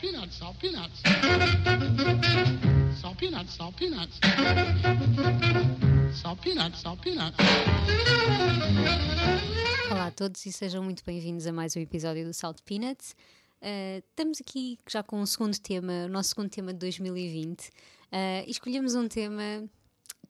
[0.00, 1.02] peanuts, salt peanuts.
[3.00, 4.18] Salt peanuts, salt peanuts.
[6.14, 7.36] Salt peanuts, salt peanuts.
[9.90, 13.14] Olá a todos e sejam muito bem-vindos a mais um episódio do Salt Peanuts.
[13.60, 17.70] Uh, estamos aqui já com o segundo tema, o nosso segundo tema de 2020, uh,
[18.46, 19.68] e escolhemos um tema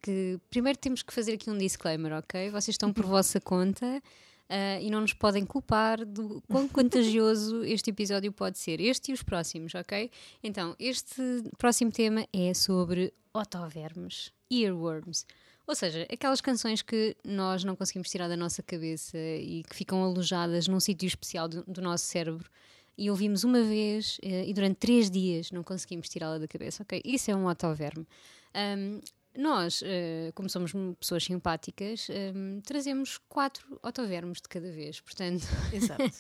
[0.03, 2.51] que primeiro temos que fazer aqui um disclaimer, ok?
[2.51, 4.03] Vocês estão por vossa conta.
[4.51, 9.15] Uh, e não nos podem culpar do quão contagioso este episódio pode ser, este e
[9.15, 10.11] os próximos, ok?
[10.43, 11.23] Então, este
[11.57, 15.25] próximo tema é sobre otovermes, earworms.
[15.69, 20.03] Ou seja, aquelas canções que nós não conseguimos tirar da nossa cabeça e que ficam
[20.03, 22.51] alojadas num sítio especial do, do, nosso cérebro
[22.99, 27.01] e ouvimos uma vez uh, e durante três dias não conseguimos tirá-la da cabeça, ok?
[27.05, 28.05] Isso é um otoverme.
[28.53, 29.01] Um,
[29.37, 35.47] nós, uh, como somos pessoas simpáticas, um, trazemos quatro otovermos de cada vez, portanto.
[35.73, 36.11] Exato.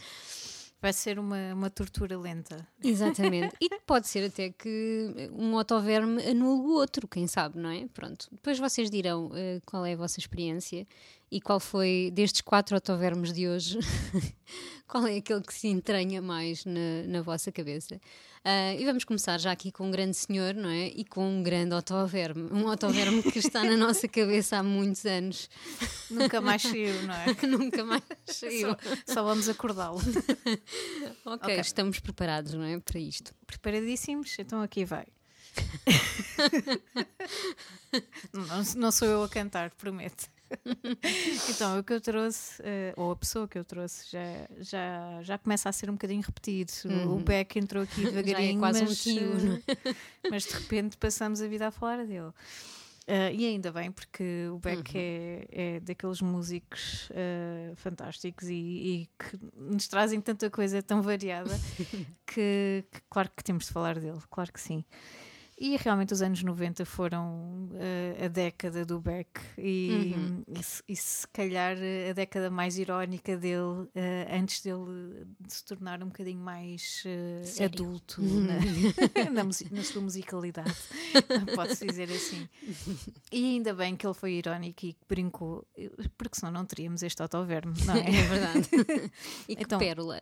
[0.83, 2.67] Vai ser uma, uma tortura lenta.
[2.83, 3.55] Exatamente.
[3.61, 7.87] E pode ser até que um otoverme anule o outro, quem sabe, não é?
[7.93, 8.29] Pronto.
[8.33, 10.87] Depois vocês dirão uh, qual é a vossa experiência
[11.31, 13.79] e qual foi, destes quatro otovermes de hoje,
[14.89, 18.01] qual é aquele que se entranha mais na, na vossa cabeça.
[18.41, 20.87] Uh, e vamos começar já aqui com um grande senhor, não é?
[20.87, 22.49] E com um grande otoverme.
[22.51, 25.51] Um otoverme que está na nossa cabeça há muitos anos.
[26.11, 27.27] Nunca mais saiu, não é?
[27.47, 28.71] Nunca mais saiu.
[28.71, 29.99] Só, só vamos acordá-lo.
[29.99, 30.57] okay,
[31.27, 32.81] ok, estamos preparados, não é?
[32.81, 33.35] Para isto.
[33.47, 34.35] Preparadíssimos?
[34.39, 35.07] Então aqui vai.
[38.33, 40.31] não, não sou eu a cantar, prometo.
[41.49, 45.39] então, o que eu trouxe, uh, ou a pessoa que eu trouxe, já, já, já
[45.39, 46.73] começa a ser um bocadinho repetido.
[46.85, 47.17] Uhum.
[47.17, 49.63] O Beck entrou aqui devagarinho, é quase mas, um tio,
[50.31, 52.33] mas de repente passamos a vida a falar dele.
[53.11, 55.01] Uh, e ainda bem, porque o Beck uhum.
[55.01, 61.51] é, é daqueles músicos uh, fantásticos e, e, que nos trazem tanta coisa tão variada
[62.25, 64.85] que, que, claro que temos de falar dele, claro que sim.
[65.61, 70.43] E realmente os anos 90 foram uh, a década do Beck e, uhum.
[70.49, 71.77] e, se, e, se calhar
[72.09, 73.91] a década mais irónica dele, uh,
[74.33, 78.47] antes dele de se tornar um bocadinho mais uh, adulto uhum.
[79.23, 80.75] na, na, na, sua musicalidade,
[81.55, 82.49] pode-se dizer assim.
[83.31, 85.69] E ainda bem que ele foi irónico e brincou,
[86.17, 88.01] porque senão não teríamos este autoverme, não é?
[88.11, 88.69] É verdade.
[89.47, 90.21] e que então, pérola.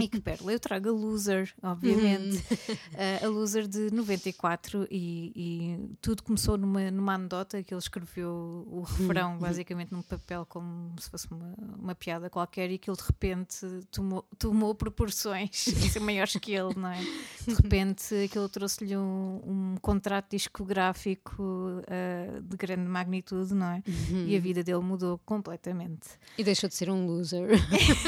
[0.00, 0.52] E que pérola.
[0.52, 2.36] Eu trago a Loser, obviamente.
[2.38, 3.26] Uhum.
[3.26, 8.82] a Loser de 94 e, e, tudo começou numa, numa anedota que ele escreveu o
[8.82, 9.38] refrão uhum.
[9.38, 13.66] basicamente num papel como se fosse uma, uma piada qualquer e que ele de repente
[13.90, 15.66] tomou, tomou proporções
[16.00, 17.00] maiores que ele, não é?
[17.46, 23.82] De repente aquilo trouxe-lhe um, um, contrato discográfico uh, de grande magnitude, não é?
[23.86, 24.26] Uhum.
[24.26, 26.08] E a vida dele mudou completamente.
[26.36, 27.50] E deixou de ser um loser.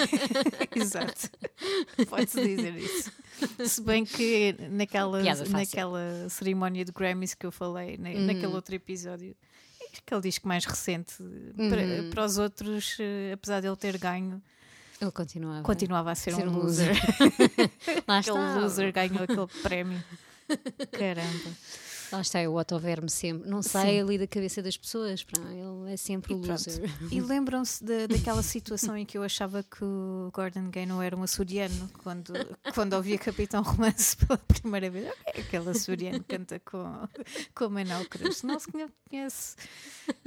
[0.74, 1.30] Exato.
[2.08, 3.12] Pode-se dizer isso.
[3.66, 8.26] Se bem que naquela, naquela cerimónia de Grammys que eu falei, na, uhum.
[8.26, 9.36] naquele outro episódio,
[9.98, 11.68] aquele disco mais recente, uhum.
[11.68, 14.42] para, para, os outros, uh, apesar de ele ter ganho.
[15.00, 16.94] Ele continuava, continuava a ser, ser um, loser.
[18.06, 18.58] Lá aquele está.
[18.58, 20.04] loser ganhou aquele prémio.
[20.92, 21.56] Caramba.
[22.12, 23.48] Lá está, é o autoverme sempre.
[23.48, 24.00] Não sai Sim.
[24.00, 25.40] ali da cabeça das pessoas, pá.
[25.50, 26.90] ele é sempre o loser.
[27.10, 31.90] E lembram-se daquela situação em que eu achava que o Gordon Gano era um açoriano
[32.02, 32.32] quando,
[32.74, 35.12] quando ouvia Capitão Romance pela primeira vez.
[35.26, 37.08] Aquele açoriano canta com,
[37.54, 38.42] com a Manel Cruz.
[38.42, 39.56] Não se conhece.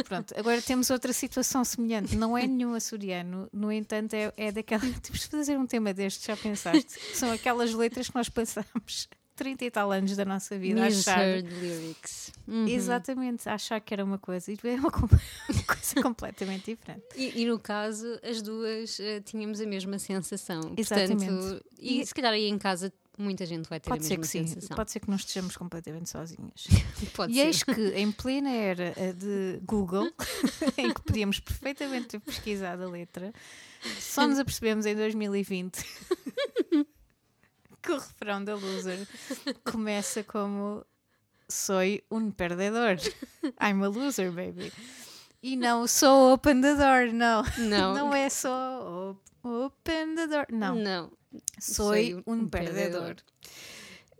[0.05, 2.15] Pronto, agora temos outra situação semelhante.
[2.15, 4.81] Não é nenhum açoriano, no entanto, é, é daquela.
[5.01, 6.99] Temos de fazer um tema deste, já pensaste?
[7.13, 12.31] São aquelas letras que nós pensamos 30 e tal anos da nossa vida achar lyrics.
[12.47, 12.67] Uhum.
[12.67, 14.89] Exatamente, achar que era uma coisa e é uma,
[15.49, 17.03] uma coisa completamente diferente.
[17.15, 20.73] E, e, no caso, as duas uh, tínhamos a mesma sensação.
[20.77, 21.25] Exatamente.
[21.25, 24.25] Portanto, e, e se calhar aí em casa muita gente vai ter pode a mesma
[24.25, 24.69] ser que sensação.
[24.69, 24.75] Sim.
[24.75, 26.67] Pode ser que não estejamos completamente sozinhas.
[27.13, 27.41] pode e ser.
[27.41, 30.11] eis que em plena era de Google,
[30.77, 33.33] em que podíamos perfeitamente ter pesquisado a letra,
[33.99, 35.85] só nos apercebemos em 2020
[37.83, 39.05] que o refrão da loser
[39.63, 40.85] começa como
[41.49, 42.97] Soy um perdedor.
[43.61, 44.71] I'm a loser, baby.
[45.41, 47.43] E não sou open the door, não.
[47.57, 47.93] Não.
[47.93, 50.45] Não é só open the door.
[50.49, 50.75] Não.
[50.75, 51.11] Não.
[51.59, 53.15] Soy um perdedor.
[53.15, 53.15] perdedor.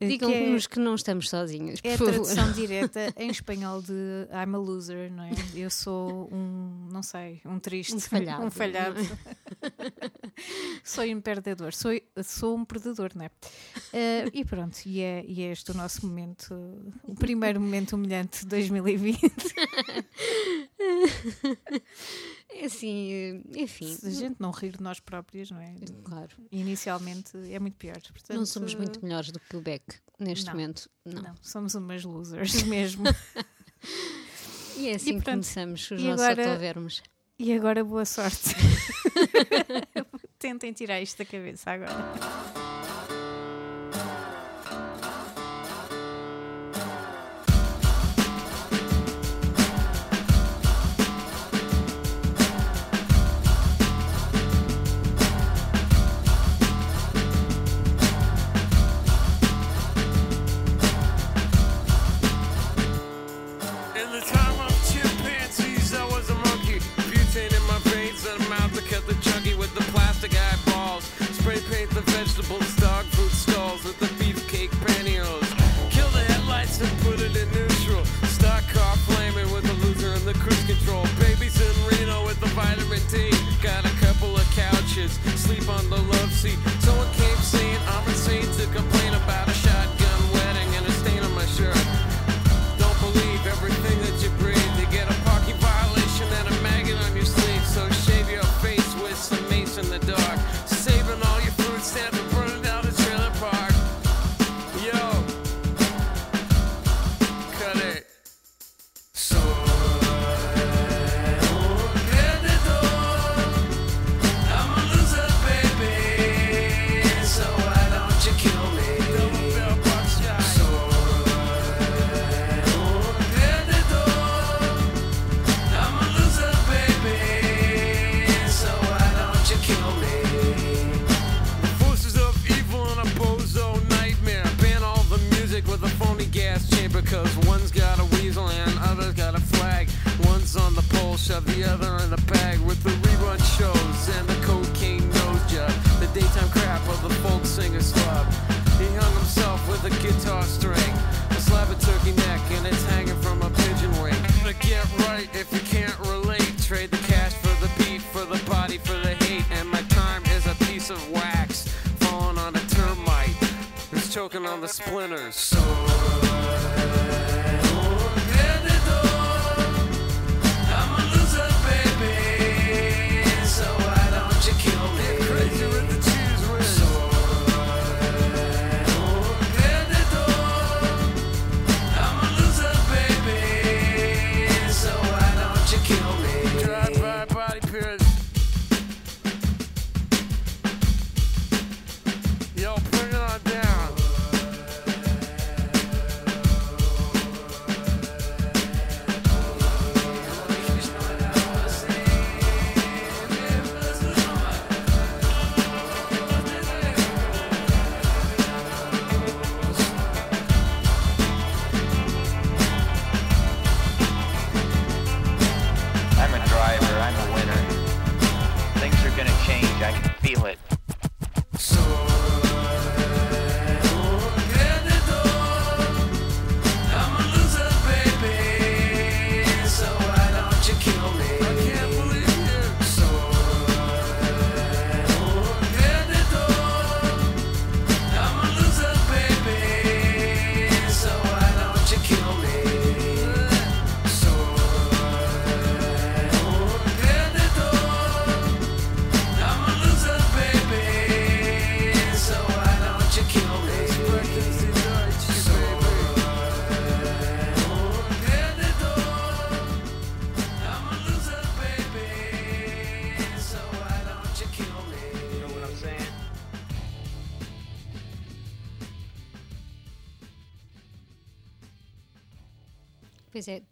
[0.01, 1.79] Digam-nos que, que, não estamos sozinhos.
[1.81, 5.31] é a tradução direta em espanhol de I'm a loser, não é?
[5.55, 8.43] Eu sou um, não sei, um triste, um falhado.
[8.43, 8.99] Um falhado.
[10.83, 11.91] sou um perdedor, sou,
[12.23, 13.27] sou um perdedor, não é?
[13.27, 16.53] Uh, e pronto, e é, e é este o nosso momento,
[17.03, 19.31] o primeiro momento humilhante de 2020.
[22.55, 23.95] É assim, eh, enfim.
[23.95, 25.73] Se a gente não rir de nós próprias, não é?
[26.03, 26.35] Claro.
[26.51, 27.99] Inicialmente é muito pior.
[27.99, 29.83] Portanto, Não somos muito melhores do que o Beck
[30.19, 30.53] neste Não.
[30.53, 30.87] momento.
[31.03, 31.21] Não.
[31.23, 33.05] Não, somos umas losers mesmo.
[34.77, 35.35] E é assim que pronto.
[35.37, 37.01] começamos os E nossos agora- autovermos.
[37.39, 38.49] e agora boa sorte.
[40.43, 42.62] Tentem tirar isto da cabeça agora.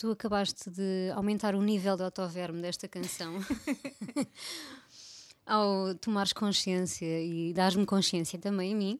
[0.01, 3.35] Tu acabaste de aumentar o nível de autoverme desta canção.
[5.45, 8.99] Ao tomares consciência e dares-me consciência também a mim,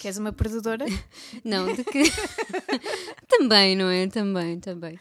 [0.00, 0.86] Queres uma perdedora?
[1.44, 2.04] não, de que.
[3.28, 4.06] também, não é?
[4.06, 4.98] Também, também.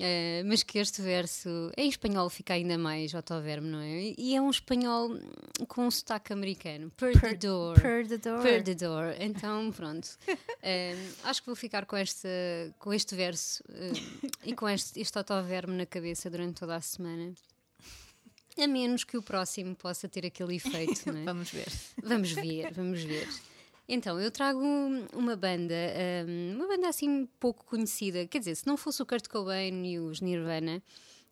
[0.00, 4.14] Eh, mas que este verso em espanhol fica ainda mais autoverme, não é?
[4.16, 5.18] E é um espanhol
[5.68, 6.90] com um sotaque americano.
[6.96, 7.80] Perdedor.
[7.80, 8.42] Perdedor.
[8.42, 9.14] Perdedor.
[9.18, 10.08] Então, pronto.
[10.64, 12.28] Eh, acho que vou ficar com, esta,
[12.78, 13.92] com este verso eh,
[14.44, 17.34] e com este, este autoverme na cabeça durante toda a semana.
[18.56, 21.24] A menos que o próximo possa ter aquele efeito, não é?
[21.26, 21.66] Vamos ver.
[22.00, 23.28] Vamos ver, vamos ver.
[23.88, 24.60] Então, eu trago
[25.12, 25.74] uma banda,
[26.26, 28.26] hum, uma banda assim pouco conhecida.
[28.26, 30.82] Quer dizer, se não fosse o Kurt Cobain e os Nirvana,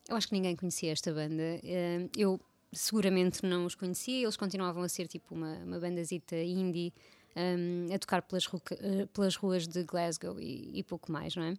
[0.08, 1.60] eu acho que ninguém conhecia esta banda.
[1.62, 2.40] Eh, eu
[2.72, 6.92] seguramente não os conhecia, eles continuavam a ser tipo uma, uma bandazita indie
[7.36, 11.52] um, a tocar pelas, eh, pelas ruas de Glasgow e, e pouco mais, não é?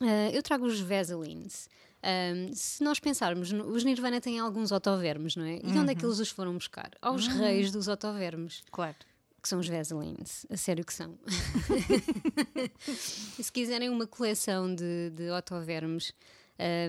[0.00, 1.68] Uh, eu trago os Vaselines.
[2.02, 5.56] Um, se nós pensarmos, os Nirvana têm alguns otovermes, não é?
[5.62, 6.90] E onde é que eles os foram buscar?
[7.02, 8.96] Aos reis dos otovermes, Claro.
[9.40, 10.46] Que são os Vaselines.
[10.50, 11.18] A sério que são.
[13.38, 16.12] e se quiserem uma coleção de, de otovermes,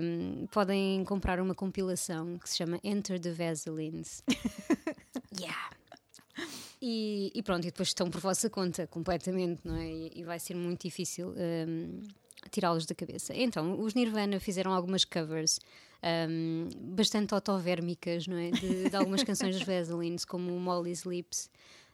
[0.02, 4.24] um, podem comprar uma compilação que se chama Enter the Vaselines.
[5.40, 5.70] yeah.
[6.82, 9.88] E, e pronto, e depois estão por vossa conta completamente, não é?
[9.88, 12.02] E, e vai ser muito difícil um,
[12.50, 13.34] tirá-los da cabeça.
[13.36, 15.60] Então, os Nirvana fizeram algumas covers
[16.04, 18.50] um, bastante otovérmicas, não é?
[18.50, 21.50] De, de algumas canções dos Vaselines, como Molly's Lips.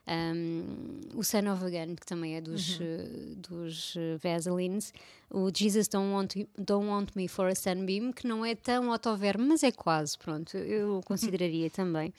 [0.07, 4.93] Um, o Son of a Gun, que também é dos, eh, dos eh, Vaselines,
[5.29, 9.45] o Jesus Don't Want, Don't Want Me for a Sunbeam, que não é tão otoverme,
[9.45, 12.13] mas é quase, pronto, eu consideraria também.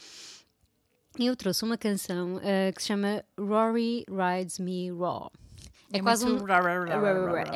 [1.18, 5.32] E eu trouxe uma canção eh, que se chama Rory Rides Me Raw.
[5.90, 6.36] É, É quase um.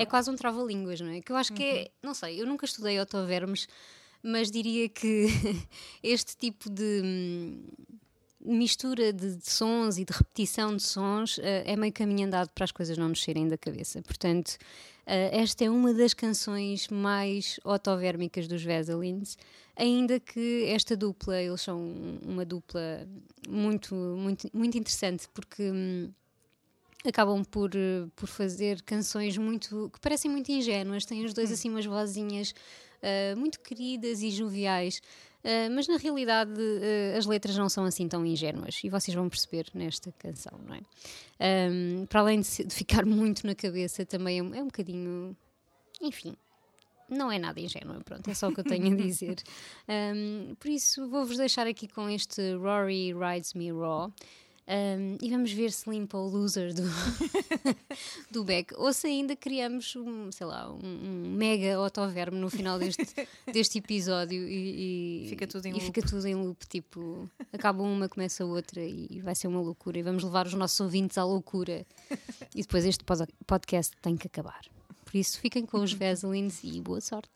[0.01, 1.21] É quase um trava-línguas, não é?
[1.21, 1.91] Que eu acho que é.
[2.03, 3.69] Não sei, eu nunca estudei otovermes,
[4.23, 5.27] mas diria que
[6.03, 7.63] este tipo de hum,
[8.45, 12.65] mistura de, de sons e de repetição de sons eh, é meio caminho andado para
[12.65, 14.03] as coisas não nos saírem da cabeça.
[14.03, 14.57] Portanto,
[15.07, 19.37] eh, esta é uma das canções mais otovérmicas dos Vaselines,
[19.77, 21.81] ainda que esta dupla, eles são
[22.27, 23.07] uma dupla
[23.49, 25.71] muito, muito, muito interessante, porque.
[25.71, 26.11] hum,
[27.05, 31.69] acabam por, eh, por fazer canções muito que parecem muito ingênuas, têm os dois assim
[31.69, 32.55] umas vozinhas
[33.03, 35.03] eh, muito queridas e joviais,
[35.75, 39.67] mas na realidade eh, as letras não são assim tão ingênuas e vocês vão perceber
[39.75, 40.81] nesta canção, não é?
[41.41, 45.37] Ahm, para além de, de ficar muito na cabeça, também é um, é um bocadinho,
[46.01, 46.35] enfim.
[47.09, 49.37] Não é nada ingênua, pronto, é só o que eu tenho a dizer.
[49.89, 54.13] Ahm, por isso, vou-vos deixar aqui com este Rory Rides Me Raw.
[54.69, 56.83] Um, e vamos ver se limpa o loser do,
[58.31, 62.79] do Beck ou se ainda criamos um, sei lá, um, um mega otoverme no final
[62.79, 63.05] deste,
[63.53, 65.85] deste episódio e, e- Fica tudo em e loop.
[65.87, 66.65] fica tudo em loop.
[66.69, 69.99] Tipo, acaba uma, começa a outra e vai ser uma loucura.
[69.99, 71.85] E vamos levar os nossos ouvintes à loucura.
[72.55, 74.61] E depois este pod- podcast tem que acabar.
[75.05, 77.31] Por isso, fiquem com os Vaselines e boa sorte.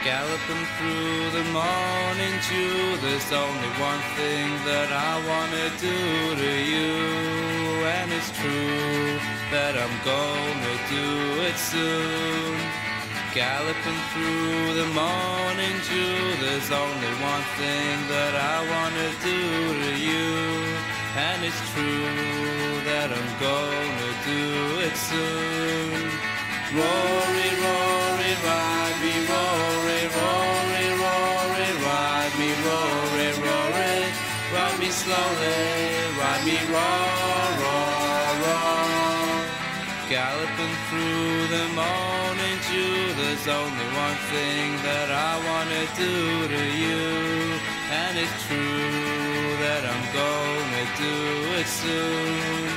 [0.00, 6.96] Galloping through the morning dew, there's only one thing that I wanna do to you,
[7.86, 9.20] and it's true
[9.52, 12.56] that I'm gonna do it soon.
[13.34, 19.40] Galloping through the morning dew, there's only one thing that I wanna do
[19.84, 20.32] to you,
[21.14, 26.10] and it's true that I'm gonna do it soon.
[26.74, 28.01] Rory, Rory,
[43.44, 47.58] there's only one thing that I wanna do to you,
[47.90, 51.16] and it's true that I'm gonna do
[51.58, 52.70] it soon.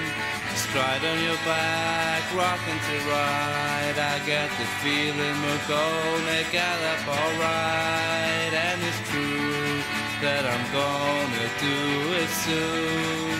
[0.55, 3.97] Stride on your back, rocking to ride.
[3.99, 8.53] I get the feeling we're gonna gallop alright.
[8.65, 9.83] And it's true
[10.21, 11.77] that I'm gonna do
[12.21, 13.37] it soon.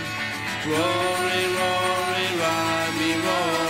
[0.69, 2.27] Rory, Rory,
[2.99, 3.64] me, Rory,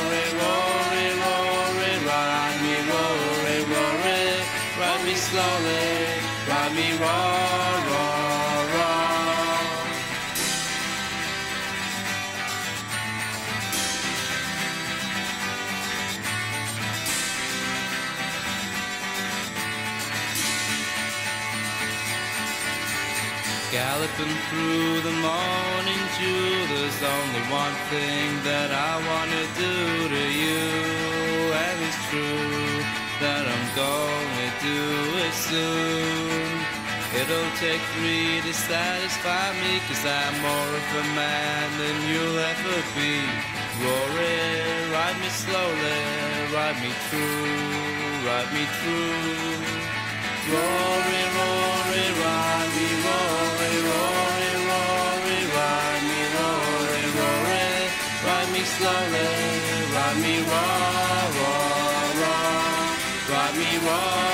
[23.72, 30.64] Galloping through the morning dew, there's only one thing that I wanna do to you,
[31.52, 32.84] and it's true
[33.20, 34.80] that I'm gonna do
[35.26, 36.15] it soon.
[37.16, 42.78] It'll take three to satisfy me, cause I'm more of a man than you'll ever
[42.92, 43.16] be.
[43.80, 46.02] Rory, ride me slowly,
[46.52, 49.96] ride me through, ride me through.
[50.52, 57.68] Rory, Rory, ride me, Rory, Rory, Rory, ride me, Rory, Rory,
[58.28, 59.32] ride me slowly,
[59.96, 62.76] ride me raw, raw, raw,
[63.32, 64.25] ride me raw,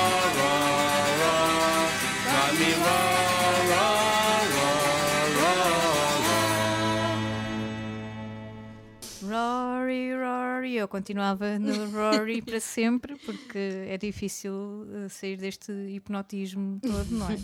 [10.91, 13.57] continuava no Rory para sempre, porque
[13.87, 17.37] é difícil eh, sair deste hipnotismo todo, não é?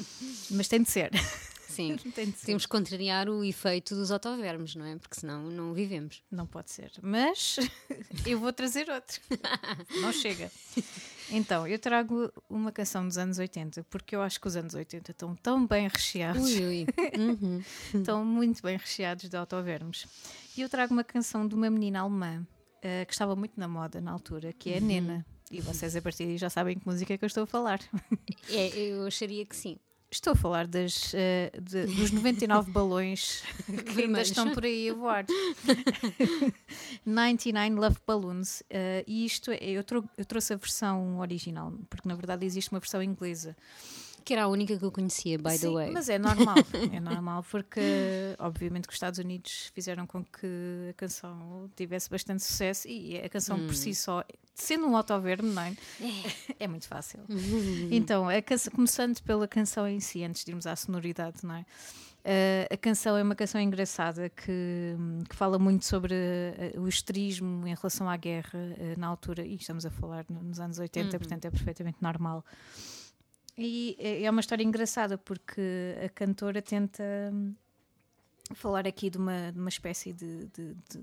[0.50, 1.10] Mas tem de ser.
[1.68, 1.96] Sim.
[2.14, 2.46] Tem de ser.
[2.46, 4.96] Temos que contrariar o efeito dos otovermes, não é?
[4.96, 6.22] Porque senão não vivemos.
[6.30, 6.92] Não pode ser.
[7.02, 7.56] Mas
[8.24, 9.20] eu vou trazer outro.
[10.00, 10.52] Não chega.
[11.30, 15.10] Então, eu trago uma canção dos anos 80, porque eu acho que os anos 80
[15.10, 16.42] estão tão bem recheados.
[16.44, 16.86] Ui, ui.
[17.18, 17.62] Uhum.
[17.92, 20.06] estão muito bem recheados de autovermos.
[20.56, 22.46] E eu trago uma canção de uma menina alemã
[22.84, 25.26] eh, que estava muito na moda na altura, que é a Nena.
[25.50, 27.80] E vocês a partir daí já sabem que música é que eu estou a falar.
[28.48, 29.76] É, eu acharia que sim.
[30.10, 33.42] Estou a falar das, eh, de- dos 99 balões
[33.94, 35.26] que ainda estão por aí a voar.
[37.04, 38.62] 99 Love Balloons.
[38.70, 42.70] eh, e isto, é- eu, trou- eu trouxe a versão original, porque na verdade existe
[42.70, 43.56] uma versão inglesa.
[44.24, 45.90] Que era a única que eu conhecia, by the Sim, way.
[45.92, 46.56] Mas é normal,
[46.92, 47.80] é normal porque
[48.38, 53.28] obviamente que os Estados Unidos fizeram com que a canção tivesse bastante sucesso e a
[53.28, 55.74] canção por si só, sendo um autoverme, não é?
[56.58, 57.20] É muito fácil.
[57.90, 61.66] Então, a canção- começando pela canção em si, antes de irmos à sonoridade, não é?
[62.26, 64.96] Eh, a canção é uma canção engraçada que,
[65.28, 69.56] que fala muito sobre eh, o esterismo em relação à guerra eh, na altura, e
[69.56, 72.42] estamos a falar no- nos anos 80, portanto é perfeitamente normal.
[73.56, 77.54] E é é uma história engraçada porque a cantora tenta hum,
[78.54, 81.00] falar aqui de uma, de uma espécie de, de- de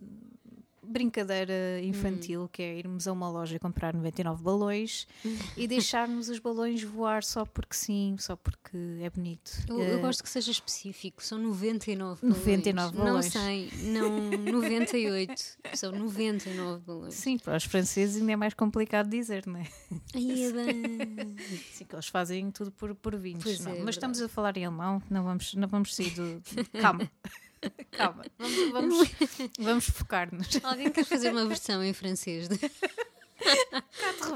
[0.84, 5.08] brincadeira infantil que é irmos a uma loja comprar 99 balões
[5.56, 9.52] e deixarmos os balões voar só porque sim, só porque é bonito.
[9.70, 13.34] Eu, eu Eh, gosto que seja específico, são 99 99 balões.
[13.34, 13.34] balões.
[13.34, 17.14] Não sei, não 98, são 99 balões.
[17.14, 19.68] Sim, para os franceses ainda é mais complicado dizer, não é?
[20.16, 21.36] Aí é bem.
[21.72, 23.60] Sim, que eles fazem tudo por, por vinhos.
[23.60, 23.72] Não.
[23.72, 26.42] é, é Mas estamos a falar em alemão, não vamos, não vamos sair do.
[26.82, 27.10] Calma.
[27.92, 28.26] Calma.
[28.38, 29.10] Vamos, vamos,
[29.60, 30.64] vamos focar-nos.
[30.64, 32.48] Alguém quer fazer uma versão em francês?
[32.48, 34.36] de- 4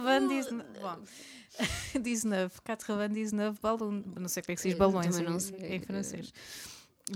[0.82, 1.04] Bom.
[2.02, 2.62] 19.
[2.64, 4.04] 4 19 balloon.
[4.20, 6.34] Não sei como é que se diz balões em, em francês.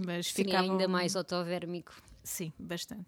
[0.05, 1.93] Mas Seria ficava ainda mais otovérmico.
[2.23, 3.07] Sim, bastante.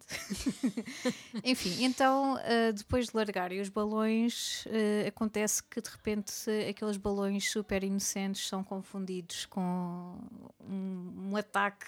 [1.43, 6.33] Enfim, então ah, depois de largarem os balões, ah, acontece que de repente
[6.68, 10.18] aqueles balões super inocentes são confundidos com
[10.59, 11.85] um, um ataque,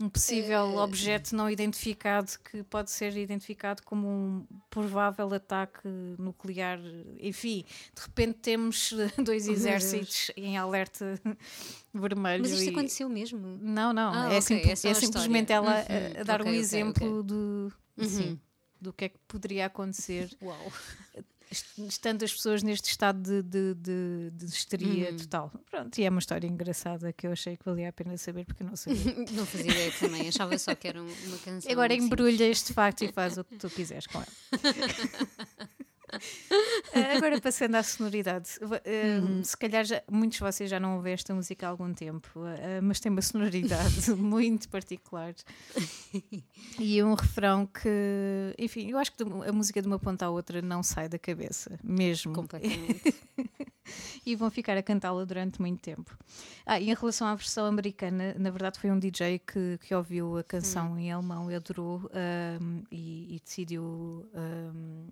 [0.00, 5.86] um possível objeto não identificado que pode ser identificado como um provável ataque
[6.18, 6.78] nuclear.
[7.20, 8.92] Enfim, de repente temos
[9.24, 11.20] dois exércitos em alerta
[11.94, 12.42] vermelho.
[12.42, 13.38] Mas isto e- aconteceu mesmo.
[13.60, 14.12] não, não.
[14.12, 17.22] Ah, é, ok, simpli- é é simplesmente ela Uhum, a, dar ok, um ok, exemplo
[17.22, 18.38] do, sim, Uhum.
[18.80, 20.72] do que é que poderia acontecer Uau.
[21.52, 25.16] Est- estando as pessoas neste estado de, de, de, de histeria Uhum.
[25.18, 25.52] total.
[25.70, 28.64] Pronto, e é uma história engraçada que eu achei que valia a pena saber porque
[28.64, 29.14] não sabia.
[29.32, 31.70] Não fazia ideia também, achava só que era um- uma canção.
[31.70, 32.02] Agora assim.
[32.04, 34.26] embrulha este facto e faz o que tu quiseres com ela.
[36.12, 40.96] Ah, Agora passando à sonoridade, Va- ah, se calhar já, muitos de vocês já não
[40.96, 45.34] ouvem esta música há algum tempo, ah, mas tem uma sonoridade muito particular
[46.78, 47.88] e um refrão que,
[48.58, 51.78] enfim, eu acho que a música de uma ponta à outra não sai da cabeça,
[51.82, 53.14] mesmo Completamente.
[54.24, 56.16] e vão ficar a cantá-la durante muito tempo.
[56.66, 60.38] Ah, e em relação à versão americana, na verdade foi um DJ que, que ouviu
[60.38, 65.06] a canção em alemão e adorou ahm, e, e decidiu ahm,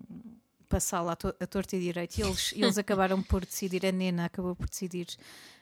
[0.71, 2.17] passá-la a, to a torta e direito.
[2.17, 5.07] E eles, eles acabaram por decidir, a Nena acabou por decidir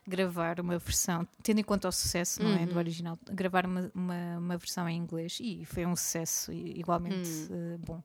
[0.08, 4.38] gravar uma versão, tendo em conta o sucesso não é, do original, gravar uma, uma,
[4.38, 8.02] uma versão em inglês e foi um sucesso igualmente eh, bom.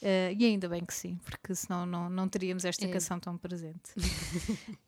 [0.00, 2.88] Eh, e ainda bem que sim, porque senão não, não teríamos esta É.
[2.88, 3.90] canção tão presente.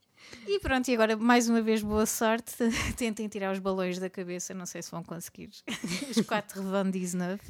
[0.46, 2.54] E pronto, e agora mais uma vez boa sorte.
[2.96, 5.50] Tentem tirar os balões da cabeça, não sei se vão conseguir.
[6.16, 7.40] Os quatro Van 19.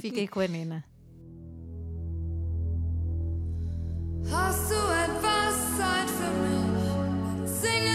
[0.00, 0.84] Fiquem com a Nena.
[4.32, 7.50] Hast du etwas Zeit für mich?
[7.50, 7.89] Singe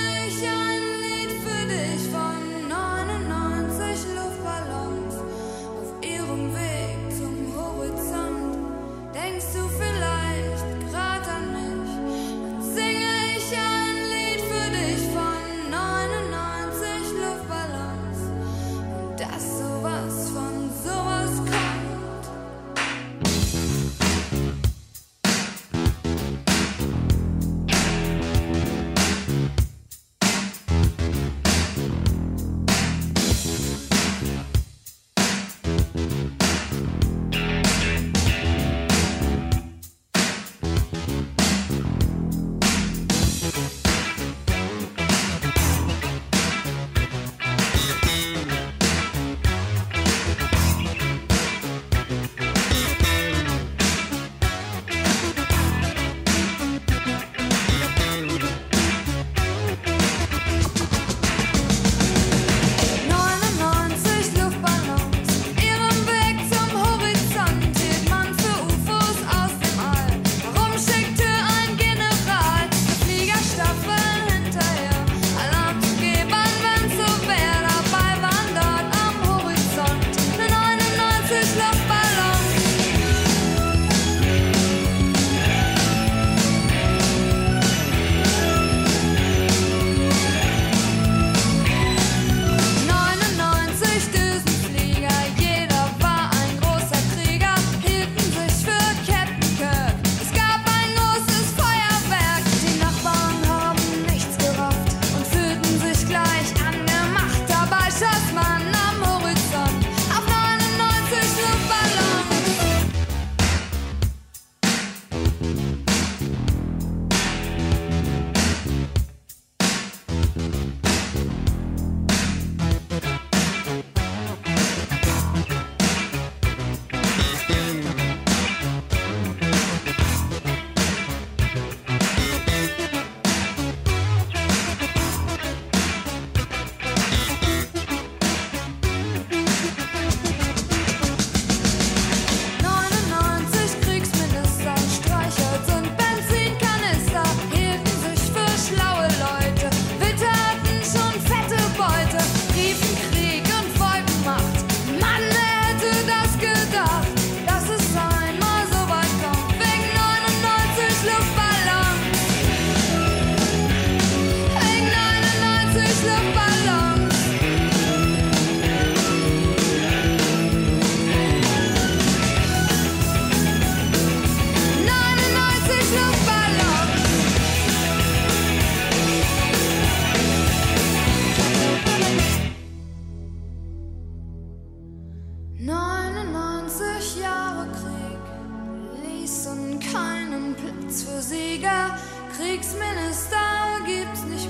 [191.04, 191.98] für Sieger.
[192.38, 193.38] Kriegsminister
[193.86, 194.45] gibt's nicht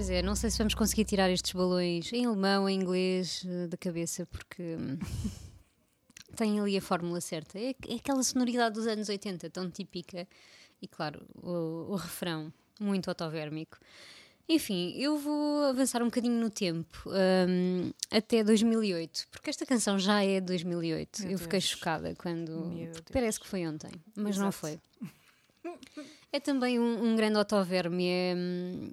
[0.00, 3.66] Pois é, não sei se vamos conseguir tirar estes balões em alemão, em inglês, eh,
[3.66, 4.98] da cabeça, porque hum,
[6.34, 7.58] tem ali a fórmula certa.
[7.58, 10.26] É, é aquela sonoridade dos anos 80, tão típica.
[10.80, 13.76] E claro, o, o refrão, muito autovérmico.
[14.48, 20.24] Enfim, eu vou avançar um bocadinho no tempo, hum, até 2008, porque esta canção já
[20.24, 21.24] é de 2008.
[21.24, 21.72] Meu eu fiquei Deus.
[21.72, 22.72] chocada quando.
[23.12, 24.56] Parece que foi ontem, mas não Exato.
[24.56, 24.80] foi.
[26.32, 28.92] É também um, um grande autoverme é, hum,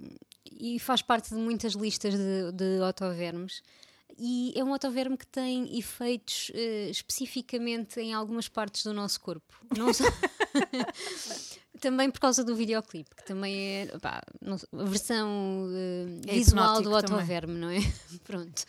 [0.58, 3.62] e faz parte de muitas listas de, de autovermes.
[4.18, 9.54] E é um autoverme que tem efeitos eh, especificamente em algumas partes do nosso corpo.
[9.76, 10.02] Não só...
[11.80, 16.34] também por causa do videoclipe, que também é pá, não sei, a versão eh, É
[16.34, 16.96] visual do também.
[16.96, 17.78] autoverme, não é?
[18.24, 18.64] Pronto.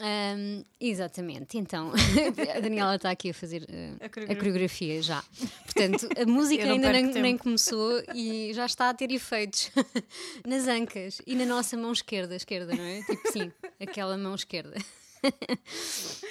[0.00, 1.92] Ahm, exatamente, então
[2.56, 4.36] a Daniela está aqui a fazer eh, A a, coreografia.
[4.36, 5.22] coreografia já.
[5.64, 9.70] Portanto, a música ainda nem, nem começou e já está a ter efeitos
[10.46, 13.02] nas ancas e na nossa mão esquerda, esquerda, não é?
[13.02, 14.76] Tipo sim, aquela mão esquerda.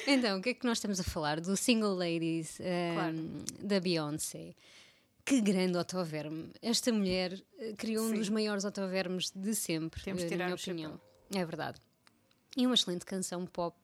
[0.07, 1.39] então, o que é que nós estamos a falar?
[1.39, 3.45] Do Single Ladies ahm, Claro.
[3.67, 4.55] da Beyoncé.
[5.23, 6.49] Que grande autoverme.
[6.63, 8.15] Esta mulher eh, criou um Sim.
[8.15, 10.99] dos maiores autovermes de sempre, Temos eh, na minha opinião.
[11.33, 11.79] É verdade.
[12.57, 13.75] E uma excelente canção pop,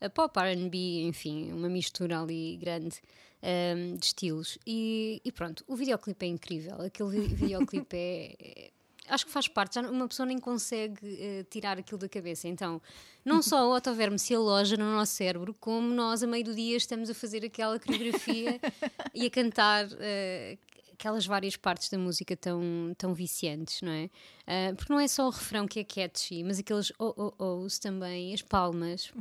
[0.00, 3.00] a pop RB, enfim, uma mistura ali grande
[3.42, 4.58] ahm, de estilos.
[4.66, 6.80] E, e pronto, o videoclipe é incrível.
[6.82, 8.70] Aquele vi- videoclipe é, é-
[9.08, 12.46] Acho que faz parte, já uma pessoa nem consegue eh, tirar aquilo da cabeça.
[12.46, 12.80] Então,
[13.24, 16.76] não só o autoverme se aloja no nosso cérebro, como nós, a meio do dia,
[16.76, 18.60] estamos a fazer aquela coreografia
[19.12, 20.56] e a cantar eh,
[21.02, 22.62] aquelas várias partes da música tão,
[22.96, 24.08] tão viciantes, não é?
[24.46, 27.80] Ah, porque não é só o refrão que é catchy, mas aqueles oh oh ohs
[27.80, 29.12] também, as palmas.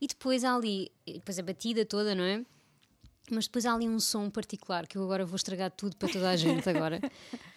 [0.00, 2.44] E depois há ali, depois a batida toda, não é?
[3.30, 6.28] Mas depois há ali um som particular que eu agora vou estragar tudo para toda
[6.30, 7.00] a gente agora.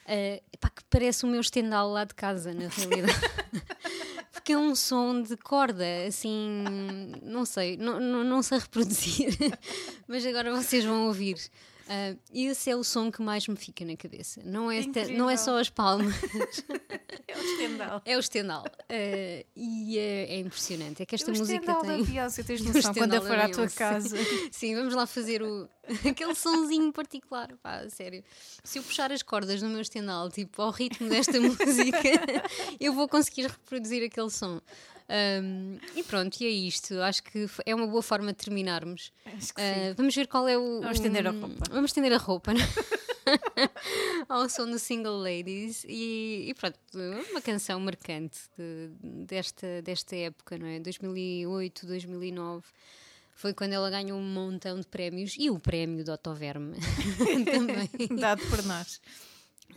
[0.05, 3.13] Ah, epá, que parece o meu estendal lá de casa, na realidade.
[4.33, 6.65] Porque é um som de corda, assim,
[7.21, 9.33] não sei, não, não, não sei reproduzir,
[10.05, 11.37] mas agora vocês vão ouvir.
[11.89, 14.41] Ah, esse é o som que mais me fica na cabeça.
[14.45, 16.15] Não é, ta- não é só as palmas,
[17.27, 18.01] É o estendal.
[18.05, 18.63] é o estendal.
[18.89, 21.01] Ah, e é, é impressionante.
[21.03, 21.97] É que esta É o música tem.
[21.97, 24.15] da Beyoncé, tens O noção quando for à tua casa.
[24.51, 25.67] Sim, vamos lá fazer o,
[26.09, 27.49] aquele sonzinho particular.
[27.61, 28.23] Pá, sério.
[28.63, 31.99] Se eu puxar as cordas no meu estendal, tipo, ao ritmo desta música,
[32.79, 34.61] eu vou conseguir reproduzir aquele som.
[35.09, 36.99] Um, e pronto, e é isto.
[37.01, 39.11] Acho que é uma boa forma de terminarmos.
[39.25, 39.93] Acho que Uh, sim.
[39.97, 40.81] vamos ver qual é o.
[40.81, 41.63] Vamos estender a roupa.
[41.69, 42.59] Vamos estender a roupa, né?
[44.29, 45.85] ao som do Single Ladies.
[45.87, 46.77] E, e pronto,
[47.31, 48.89] uma canção marcante de-
[49.25, 50.79] desta, desta época, não é?
[50.79, 52.63] 2008, 2009.
[53.35, 56.77] Foi quando ela ganhou um montão de prémios e o prémio do Autoverme
[57.51, 57.89] também
[58.19, 59.01] Dado por nós.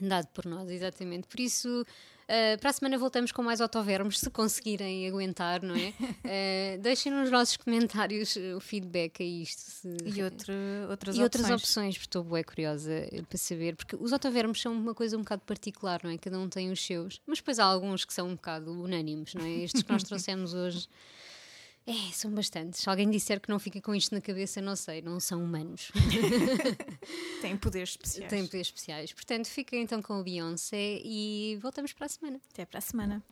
[0.01, 1.27] dado por nós, exatamente.
[1.27, 1.85] Por isso,
[2.29, 5.89] uh, para a semana voltamos com mais autovermos, se conseguirem aguentar, não é?
[6.77, 9.61] Uh, deixem nos nossos comentários uh, o feedback a isto.
[9.61, 10.53] se- E outro,
[10.91, 11.63] outras e outras opções.
[11.63, 15.21] opções, porque estou bué curiosa eh, para saber, porque os autovermos são uma coisa um
[15.21, 16.19] bocado particular, não é?
[16.19, 19.45] Cada um tem os seus, mas depois há alguns que são um bocado unânimes, não
[19.45, 19.51] é?
[19.65, 20.89] Estes que nós trouxemos hoje.
[21.87, 22.81] É, são bastantes.
[22.81, 25.93] Se alguém disser que não fica com isto na cabeça, não sei, não são humanos.
[27.41, 28.29] Tem poderes especiais.
[28.29, 29.13] Têm poderes especiais.
[29.13, 32.41] Portanto, fiquem então com o Beyoncé e voltamos para a semana.
[32.51, 33.23] Até para a semana.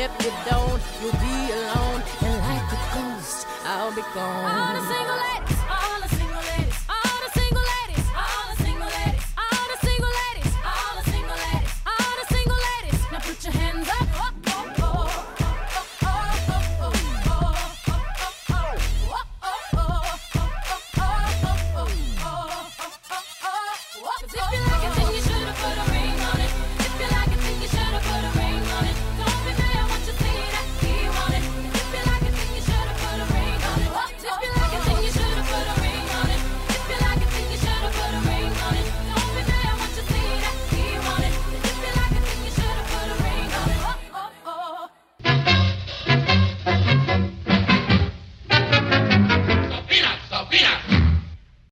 [0.00, 2.02] If you don't, you'll be alone.
[2.22, 5.37] And like a ghost, I'll be gone.